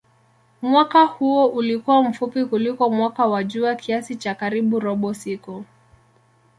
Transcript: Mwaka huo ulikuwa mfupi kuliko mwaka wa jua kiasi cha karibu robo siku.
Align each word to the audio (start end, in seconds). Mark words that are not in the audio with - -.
Mwaka 0.61 1.03
huo 1.05 1.47
ulikuwa 1.47 2.03
mfupi 2.03 2.45
kuliko 2.45 2.89
mwaka 2.89 3.25
wa 3.25 3.43
jua 3.43 3.75
kiasi 3.75 4.15
cha 4.15 4.35
karibu 4.35 4.79
robo 4.79 5.13
siku. 5.13 5.65